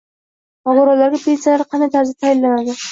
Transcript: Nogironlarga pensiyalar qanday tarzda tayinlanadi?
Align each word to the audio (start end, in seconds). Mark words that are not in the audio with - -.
Nogironlarga 0.69 1.21
pensiyalar 1.27 1.67
qanday 1.77 1.95
tarzda 1.99 2.23
tayinlanadi? 2.25 2.79